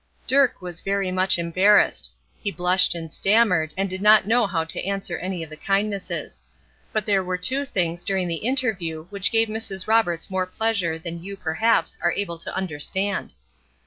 Dirk 0.25 0.63
was 0.63 0.81
very 0.81 1.11
much 1.11 1.37
embarrassed. 1.37 2.11
He 2.41 2.49
blushed 2.51 2.95
and 2.95 3.13
stammered, 3.13 3.71
and 3.77 3.87
did 3.87 4.01
not 4.01 4.25
know 4.25 4.47
how 4.47 4.63
to 4.63 4.83
answer 4.83 5.19
any 5.19 5.43
of 5.43 5.51
the 5.51 5.55
kindnesses; 5.55 6.43
but 6.91 7.05
there 7.05 7.23
were 7.23 7.37
two 7.37 7.65
things 7.65 8.03
during 8.03 8.27
the 8.27 8.37
interview 8.41 9.05
which 9.11 9.31
gave 9.31 9.47
Mrs. 9.47 9.85
Roberts 9.87 10.31
more 10.31 10.47
pleasure 10.47 10.97
than 10.97 11.21
you, 11.23 11.37
perhaps, 11.37 11.99
are 12.01 12.13
able 12.13 12.39
to 12.39 12.55
understand. 12.55 13.33